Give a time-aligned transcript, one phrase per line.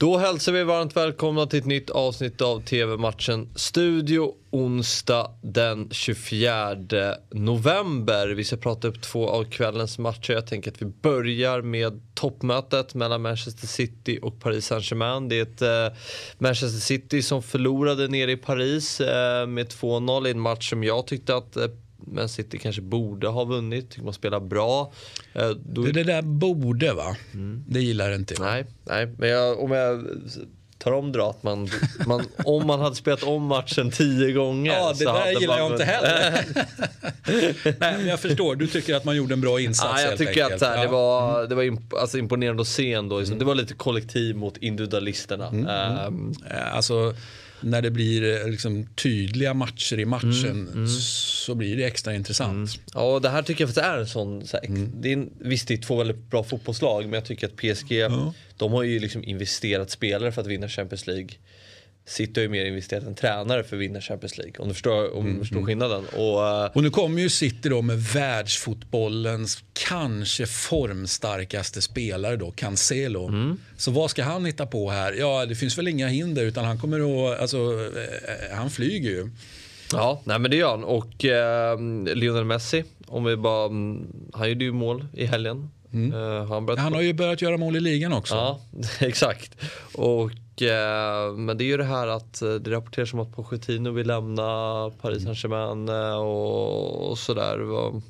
[0.00, 6.76] Då hälsar vi varmt välkomna till ett nytt avsnitt av TV-matchen Studio onsdag den 24
[7.30, 8.28] november.
[8.28, 10.32] Vi ska prata upp två av kvällens matcher.
[10.32, 15.28] Jag tänker att vi börjar med toppmötet mellan Manchester City och Paris Saint-Germain.
[15.28, 15.98] Det är ett eh,
[16.38, 21.06] Manchester City som förlorade nere i Paris eh, med 2-0 i en match som jag
[21.06, 21.66] tyckte att eh,
[22.06, 23.90] men City kanske borde ha vunnit.
[23.90, 24.92] Tycker man spelar bra.
[25.32, 25.82] Eh, då...
[25.82, 27.16] Det, det där borde va?
[27.34, 27.64] Mm.
[27.68, 28.42] Det gillar inte jag.
[28.42, 29.06] Nej, nej.
[29.18, 30.06] men jag, om jag
[30.78, 31.68] tar om att man,
[32.44, 34.72] om man hade spelat om matchen tio gånger.
[34.72, 36.44] Ja, det där gillar jag inte heller.
[37.80, 40.42] nej, men jag förstår, du tycker att man gjorde en bra insats ja, Jag tycker
[40.42, 40.62] enkelt.
[40.62, 43.18] att här, det var, det var imp alltså, imponerande att se ändå.
[43.18, 43.38] Mm.
[43.38, 45.48] Det var lite kollektiv mot individualisterna.
[45.48, 46.06] Mm.
[46.06, 46.34] Um,
[46.72, 47.14] alltså,
[47.60, 50.88] när det blir eh, liksom tydliga matcher i matchen mm, mm.
[50.88, 52.54] så blir det extra intressant.
[52.54, 52.84] Mm.
[52.94, 54.46] Ja, och det här tycker jag faktiskt är en sån...
[54.46, 54.92] Så här, mm.
[54.94, 57.92] det är, visst, det är två väldigt bra fotbollslag men jag tycker att PSG,
[58.56, 61.30] de har ju liksom investerat spelare för att vinna Champions League.
[62.08, 64.54] City har ju mer investerat en tränare för att vinna Champions League.
[64.58, 65.66] Om du förstår, om mm, förstår mm.
[65.66, 66.04] skillnaden.
[66.06, 73.28] Och, uh, och nu kommer ju City då med världsfotbollens kanske formstarkaste spelare då, Cancelo.
[73.28, 73.58] Mm.
[73.76, 75.12] Så vad ska han hitta på här?
[75.12, 79.30] Ja, det finns väl inga hinder utan han kommer att, alltså, eh, han flyger ju.
[79.92, 80.84] Ja, nej men det gör han.
[80.84, 81.80] Och eh,
[82.14, 85.70] Lionel Messi, om vi bara, mm, han gjorde ju mål i helgen.
[85.92, 86.14] Mm.
[86.14, 88.34] Uh, han, han, har ju börjat göra mål i ligan också.
[88.34, 88.60] Ja,
[89.00, 89.56] exakt.
[89.94, 90.47] Och Eh,
[91.36, 94.42] men det är ju det här att eh, det rapporteras om att Pochettino vill lämna
[95.00, 97.58] Paris Saint-Germain eh, och, och sådär.
[97.58, 98.02] Vad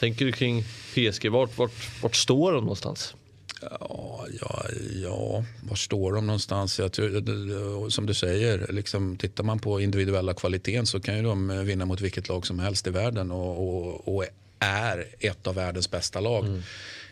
[0.00, 0.62] tänker du kring
[0.94, 1.30] PSG?
[1.30, 3.14] Vart, vart, vart står de någonstans?
[3.62, 4.64] Ja, ja,
[5.02, 6.78] ja, var står de någonstans?
[6.78, 11.64] Jag tror, som du säger, liksom, tittar man på individuella kvaliteten så kan ju de
[11.64, 14.24] vinna mot vilket lag som helst i världen och, och, och
[14.58, 16.46] är ett av världens bästa lag.
[16.46, 16.62] Mm.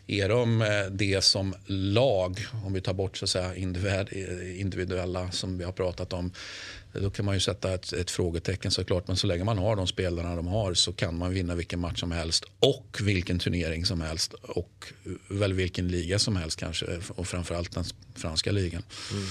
[0.06, 3.54] Är de eh, det som lag, om vi tar bort så att säga,
[4.56, 6.32] individuella som vi har pratat om,
[6.92, 9.08] då kan man ju sätta ett, ett frågetecken såklart.
[9.08, 12.00] Men så länge man har de spelarna de har så kan man vinna vilken match
[12.00, 14.92] som helst och vilken turnering som helst och
[15.28, 17.84] väl vilken liga som helst kanske och framförallt den
[18.14, 18.82] franska ligan.
[19.12, 19.24] Mm.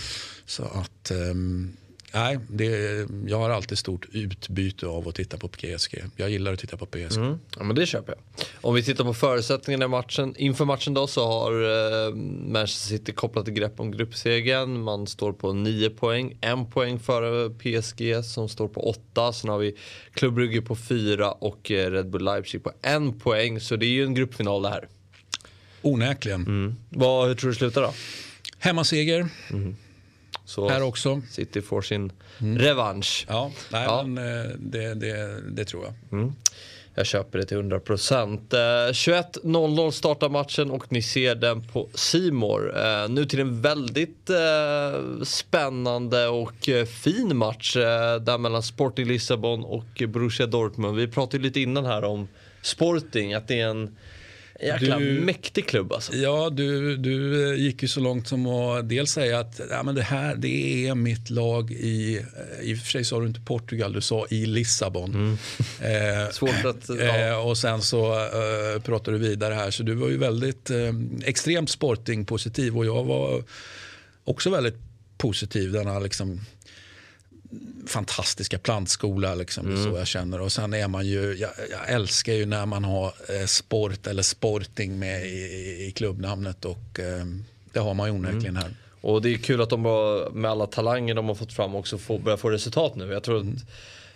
[0.46, 1.78] Så att um,
[2.14, 2.68] Nej, det,
[3.28, 6.04] jag har alltid stort utbyte av att titta på PSG.
[6.16, 7.18] Jag gillar att titta på PSG.
[7.18, 7.40] Mm.
[7.58, 8.46] Ja, men det köper jag.
[8.62, 10.36] Om vi tittar på förutsättningarna i matchen.
[10.38, 12.16] Inför matchen då så har eh,
[12.52, 14.82] Manchester City kopplat ett grepp om gruppsegern.
[14.82, 16.38] Man står på 9 poäng.
[16.42, 19.34] En poäng före PSG som står på 8.
[19.34, 19.76] Sen har vi
[20.14, 23.60] Club Brugge på 4 och eh, Red Bull Leipzig på en poäng.
[23.60, 24.88] Så det är ju en gruppfinal det här.
[25.82, 26.42] Onekligen.
[26.42, 26.76] Mm.
[26.90, 27.94] Vad, hur tror du det slutar då?
[28.60, 29.28] Hemmaseger.
[29.50, 29.76] Mm.
[30.46, 31.22] Så här också.
[31.32, 32.58] City får sin mm.
[32.58, 33.26] revansch.
[33.30, 34.04] Ja, nej, ja.
[34.04, 36.20] Men, eh, det, det, det tror jag.
[36.20, 36.34] Mm.
[36.96, 38.54] Jag köper det till 100%.
[38.54, 42.78] Eh, 21.00 startar matchen och ni ser den på Simor.
[42.78, 49.08] Eh, nu till en väldigt eh, spännande och eh, fin match eh, där mellan Sporting
[49.08, 50.98] Lissabon och Borussia Dortmund.
[50.98, 52.28] Vi pratade lite innan här om
[52.62, 53.98] Sporting, att det är en
[54.60, 56.16] Jäkla du, mäktig klubb alltså.
[56.16, 60.02] Ja, du, du gick ju så långt som att dels säga att ja, men det
[60.02, 63.94] här det är mitt lag i, eh, i och för sig sa du inte Portugal,
[63.94, 65.14] du sa i Lissabon.
[65.14, 65.38] Mm.
[65.82, 66.90] Eh, Svårt att...
[66.90, 66.96] Ja.
[66.96, 70.94] Eh, och sen så eh, pratade du vidare här, så du var ju väldigt eh,
[71.26, 73.44] extremt sporting-positiv och jag var
[74.24, 74.78] också väldigt
[75.18, 75.72] positiv.
[75.72, 76.42] Denna liksom
[77.88, 79.36] fantastiska plantskola.
[79.36, 79.84] Liksom, mm.
[79.84, 80.42] så jag känner.
[80.42, 84.24] Och sen är man ju, jag, jag älskar ju när man har eh, sport eller
[84.24, 87.26] sporting med i, i klubbnamnet och eh,
[87.74, 88.66] det har man ju onekligen här.
[88.66, 88.78] Mm.
[89.02, 89.82] Och det är kul att de
[90.34, 93.12] med alla talanger de har fått fram också får, börjar få resultat nu.
[93.12, 93.56] Jag tror mm.
[93.56, 93.64] att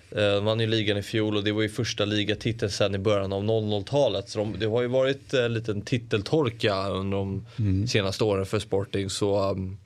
[0.10, 3.34] de vann ju ligan i fjol och det var ju första ligatiteln sen i början
[3.34, 4.30] av 00-talet.
[4.30, 7.88] Så de, det har ju varit en liten titeltorka under de mm.
[7.88, 9.10] senaste åren för Sporting.
[9.10, 9.78] Så um,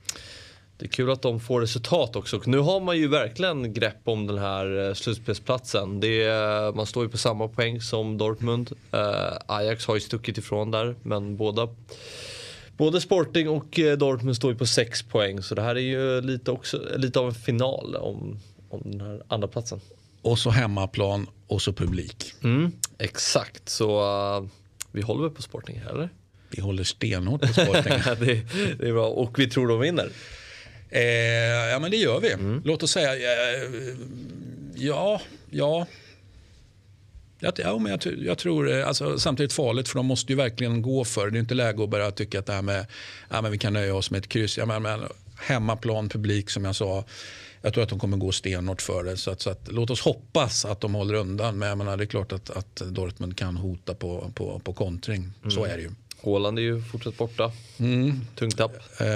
[0.82, 2.36] det är kul att de får resultat också.
[2.36, 6.00] Och nu har man ju verkligen grepp om den här eh, slutspelsplatsen.
[6.00, 8.70] Det är, man står ju på samma poäng som Dortmund.
[8.94, 9.00] Uh,
[9.46, 11.68] Ajax har ju stuckit ifrån där, men båda
[12.76, 16.20] Både Sporting och eh, Dortmund står ju på sex poäng så det här är ju
[16.20, 18.38] lite, också, lite av en final om,
[18.68, 19.80] om den här andra platsen.
[20.22, 22.34] Och så hemmaplan och så publik.
[22.42, 24.00] Mm, exakt, så
[24.38, 24.48] uh,
[24.92, 26.08] vi håller väl på Sporting här eller?
[26.50, 27.92] Vi håller stenhårt på Sporting.
[28.26, 28.42] det,
[28.78, 30.10] det, är bra och vi tror de vinner.
[30.92, 32.32] Eh, ja men det gör vi.
[32.32, 32.62] Mm.
[32.64, 33.68] Låt oss säga, eh,
[34.74, 35.86] ja, ja.
[37.38, 40.82] Jag, ja, men jag, jag tror, eh, alltså, samtidigt farligt för de måste ju verkligen
[40.82, 41.30] gå för det.
[41.30, 42.86] Det är inte läge att börja tycka att det här med,
[43.30, 44.58] ja, men vi kan nöja oss med ett kryss.
[44.58, 45.00] Ja, men, men,
[45.36, 47.04] hemmaplan, publik som jag sa.
[47.62, 49.16] Jag tror att de kommer gå stenhårt för det.
[49.16, 51.58] Så, att, så att, låt oss hoppas att de håller undan.
[51.58, 55.32] Men jag menar, det är klart att, att Dortmund kan hota på, på, på kontring.
[55.40, 55.50] Mm.
[55.50, 55.90] Så är det ju.
[56.24, 57.52] Haaland är ju fortsatt borta.
[57.78, 58.20] Mm.
[58.34, 58.76] Tungt tapp.
[58.76, 59.06] Eh,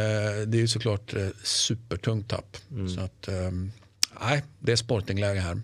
[0.46, 2.56] det är ju såklart eh, supertungt tapp.
[2.70, 2.88] Mm.
[2.88, 3.50] Så att, eh,
[4.20, 5.60] nej, det är sportingläge här.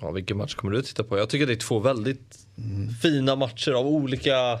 [0.00, 1.18] Ja, vilken match kommer du att titta på?
[1.18, 2.38] Jag tycker det är två väldigt
[3.02, 4.58] fina matcher av olika,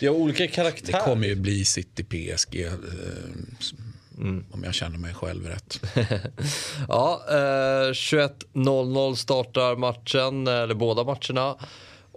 [0.00, 0.92] det har olika karaktär.
[0.92, 2.60] Det kommer ju bli City PSG.
[2.66, 2.72] Eh,
[4.50, 5.80] Om jag känner mig själv rätt.
[6.88, 11.56] Ja, eh, 21.00 startar matchen, eller båda matcherna.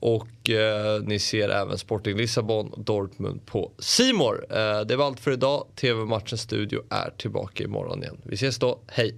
[0.05, 4.45] Och eh, ni ser även Sporting Lissabon, Dortmund på Simor.
[4.49, 5.67] Eh, det var allt för idag.
[5.75, 8.17] TV-matchens studio är tillbaka imorgon igen.
[8.23, 9.15] Vi ses då, hej!